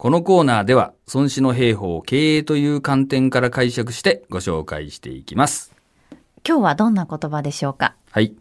[0.00, 5.74] このコーナーでは、孫子の兵法を経営という観点から解釈してご紹介していきます。
[6.42, 7.94] 今日はどんな言葉でしょうか？
[8.10, 8.32] はい。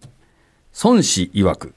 [0.82, 1.74] 孫子曰く、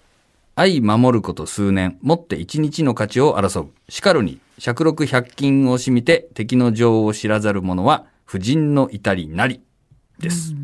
[0.54, 3.70] 愛守ること数年、もって一日の価値を争う。
[3.88, 9.60] しかるに、百六百均をしみて敵の情を知らざる者は、婦人の至りなり。
[10.20, 10.54] です。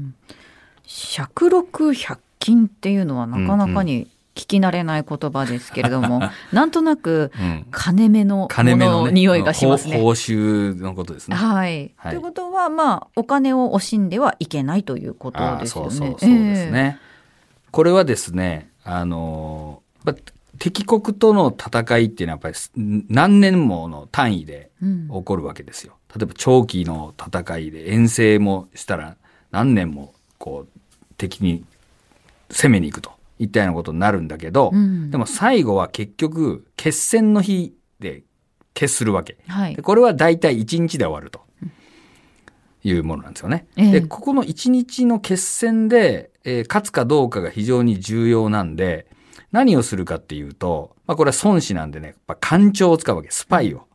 [0.86, 4.06] 百六百均っていうのはなかなかに
[4.38, 7.66] 聞き慣れない言葉ですけれども、 なんとなくうん。
[7.72, 9.96] 金目のも金目の匂いがしますね。
[9.96, 11.36] 報報酬のことですね。
[11.36, 11.90] はい。
[11.96, 15.90] はいということは、まあ、お金を惜しんではいけないということですよね。
[15.90, 16.98] そうそうそうですね。
[17.72, 19.82] これはですね、あの
[20.58, 24.86] 敵国との戦いっていうのはやっぱり何年もの単位でええ。
[24.86, 25.94] うん起こるわけですよ。
[26.16, 29.16] 例えば長期の戦いで遠征もしたら
[29.50, 30.80] 何年もこう
[31.16, 31.64] 敵に
[32.50, 38.22] 攻めに行くといったようなことになるんだけど、うんでも最後は結局決戦の日で
[38.74, 39.38] 決するわけ。
[39.46, 39.82] はいで。
[39.82, 41.40] これは大体1日で終わると
[42.84, 43.66] いうものなんですよね。
[43.76, 49.06] ええで、ここの1日の決戦で、えー勝つかどうかが非常に重要なんで、
[49.50, 53.87] 何をするかっていうと、まあこれは孫子なんでね、やっぱ官庁を使うわけ、スパイを。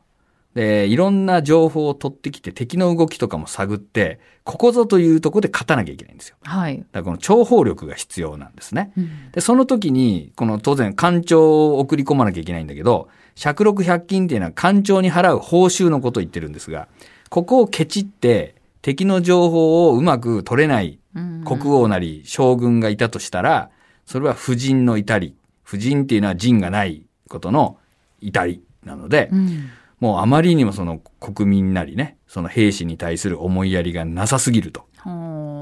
[0.56, 6.38] で、いろんな情報を取ってきて敵の動きとかも探って、ここぞというところで勝たなきゃいけないんですよ。
[6.44, 6.78] はい。
[6.78, 8.92] だからこの諜報力が必要なんですね。
[8.98, 16.88] うんで、その時に、この当然、官庁を送り込まなきゃいけないんだけど、百六百金っていうのは官庁に払う報酬のことを言ってるんですが、
[17.30, 23.70] ここをケチって、敵の情報をうまく取れないうん国王なり将軍がいたとしたら、
[24.06, 25.36] それは婦人の至り。
[25.64, 27.78] 婦人っていうのは人がないことの
[28.20, 29.70] 至りなので、うん
[30.04, 34.84] もうあまりにもその国民なりね、その兵士に対する思いやりがなさすぎると、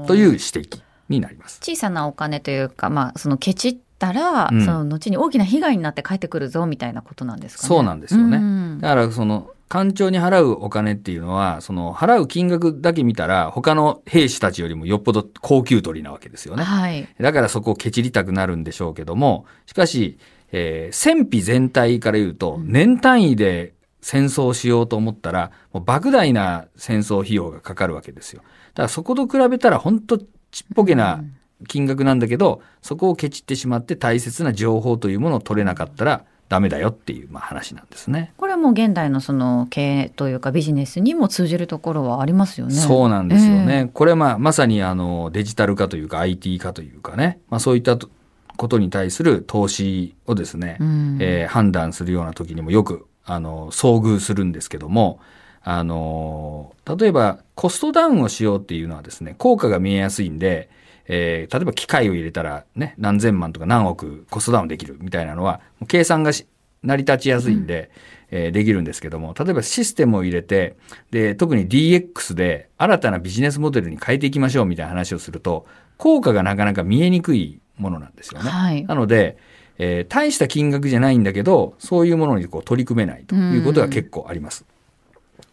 [0.08, 1.60] という指摘になります。
[1.62, 7.68] 小さなお金というか、まあ、そのケチったら、うんその後に大きな被害になって帰ってくるぞみたいなことなんですかね。
[7.68, 16.64] そうなんですよねうんだからその官庁に払うお金っていうのは、その払う金額だけ見たら他の兵士たちよりもよっぽど高級取りなわけですよね。
[16.64, 17.08] はい。
[17.20, 20.18] だからそこをケチりたくなるんでしょうけども、しかし、
[20.50, 28.42] えー戦費全体から言うと、年単位で戦争をしようと思ったら、もう莫大な戦争費用がかかるわけですよ。
[28.74, 30.26] だからそこと比べたら本当ちっ
[30.74, 31.24] ぽけな
[31.68, 38.34] 金額なんだけど、そこをケチってしまって大切な情報というものを取れなかったらダメだよっていう、まあ、話なんですね。
[38.36, 42.74] これはもう現代のその経営というかビジネスにも通じるところはありますよね。
[42.74, 43.88] そうなんですよね。
[43.94, 48.10] これはまあまさにあのデジタル化というか IT 化というかね、まあ、そういったと
[48.56, 55.20] ことに対する投資をですね、うんえー判断するような時にもよくあの遭遇するんですけども、
[55.62, 60.68] あの例えばコストダウンをしようっていうのはですね、効果が見えやすいんで、
[61.06, 66.46] えー例えば機械を入れたらね、何千万とか何億コストダウンできるみたいなのは、計算がし
[66.82, 67.90] 成り立ちやすいんで、
[68.30, 70.76] えーできるんですけども、例えばシステムを入れて、
[71.10, 75.66] で、特に DX で新たなビジネスモデルに変えていきましょうみたいな話をすると、
[75.98, 78.50] 効果がなかなか見えにくいものなんですよね。
[78.50, 79.36] はいなので、
[79.78, 84.64] えー大した金額じゃないんだけど、そういうものにこう取り組めないということが結構あります。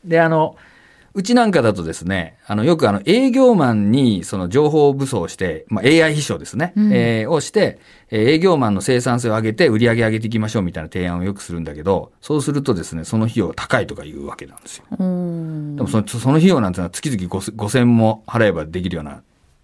[0.05, 0.55] で、あの、
[1.15, 7.79] うちなんかだとですね、あの、よくあの、営業マンにその情報武装をして、まあ、AI 秘書ですね、うんえーをして、
[8.11, 14.83] えー営業マンの生産性を上げて売り上げ上げていきましょうみたいな提案をよくするんだけど、そうするとですね、その費用が高いとか言うわけなんですよ。
[14.99, 19.21] うんでもそのその費用なんてのは月々5000 5000も払えばできるような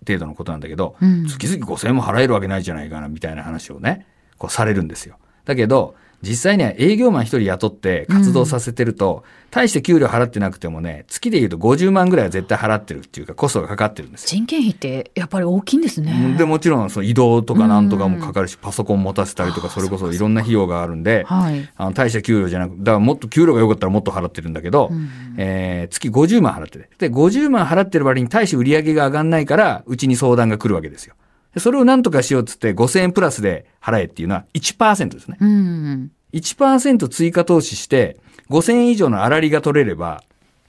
[0.08, 4.06] 程度のことなんだけど、うん月々5000も払えるわけないじゃないかなみたいな話をね、
[4.38, 5.18] こうされるんですよ。
[5.46, 14.30] だけど、実際には営業マン一人雇って活動させてると、大して給料払ってなくてもね、月で言うと50万ぐらいは絶対払ってるっていうかコストがかかってるんですよ。
[14.30, 16.36] 人件費ってやっぱり大きいんですね。
[16.38, 21.70] でもちろんその移動とかなんとかもかかるし、パソコン持たせたりとかそれこそいろんな費用があるんで、はい。
[21.78, 26.90] あの大した給料じゃなく、だからもっと給料が良かったらもっと払ってるんだけど、うんえー月50万払ってる。
[26.98, 31.14] で、50万払ってる割に大して売り上げが上がんないから、うちに相談が来るわけですよ。
[31.56, 35.38] でそれを何とかしようっつって5000円プラスで払えっていうのは1%ですね。
[35.40, 36.12] うん。
[36.34, 38.18] 1%追加投資して、
[38.50, 40.24] 5000円以上の粗利が取れれば、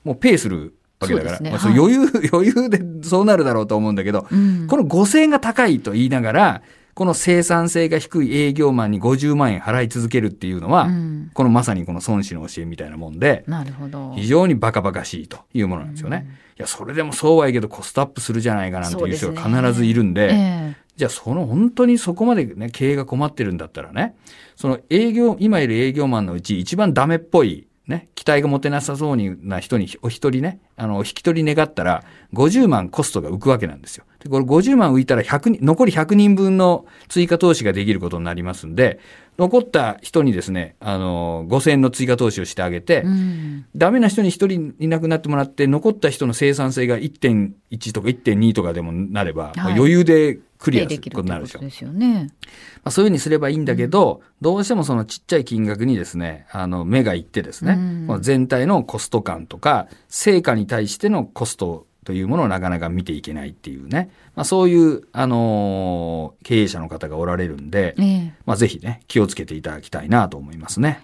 [0.04, 2.00] もうペイするわけだから、ね余裕、
[2.30, 6.62] 余裕でそうなるだろうと思うんだけど、うんこの5000円が高いと言いながら、
[6.96, 14.14] この生産性が低い営業マンに50万円払い続けるっていうのは、うんこのまさにこの孫子の教えみたいなもんで、なるほど。
[14.14, 16.26] 非常にバカバカしいというものなんですよね。
[16.58, 20.34] いや、それでもそうはいいけどコストアップするじゃないかなんていう人が必ずいるんで、え
[20.72, 24.16] えじゃあその本当にそこまでね、経営が困ってるんだったらね、
[24.54, 32.02] その営業、今いる営業マンのうち一番ダメっぽいね、期待が持てなさそうにな人にお一人ね、あの、お引き取り願ったら、
[32.34, 34.04] 50万コストが浮くわけなんですよ。
[34.18, 38.98] で、これ50万浮いたら100人、残り100人分の追加投資ができることになりますんで、
[39.38, 51.60] 残った人にですね、あの、5000円の追加投資をしてあげて、うんダメな人に一人いなくなってもらって、残った人の生産性が1.1とか1.2とかでもなれば、はい余裕でクリアすることになるんですよ。
[51.60, 52.30] ってことですよね。
[52.76, 71.02] まあ、そういうふうにすればいいんだけど、どうしてもそのちっちゃい金額にですね、あの、目がいってですね、うんこの全体のコスト感とか、成果に対してのコストというものをなかなか見ていけないっていうね、まあ、そういう、あのー経営者の方がおられるんで、ええまあ、ぜひね、気をつけていただきたいなと思いますね。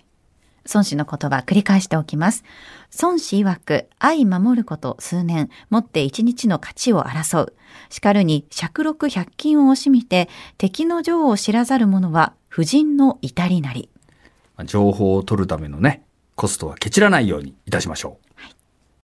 [0.73, 2.44] 孫子の言葉繰り返しておきます。
[3.00, 7.55] 孫子曰く、愛守ること数年、持って一日の価値を争う。
[7.91, 10.29] しかるに、尺六百金を惜しみて、
[10.59, 13.88] 敵の情を知らざる者は、婦人の至りなり。
[14.64, 16.05] 情報を取るためのね、
[16.35, 18.31] コストはケチらないようにいたしましょう。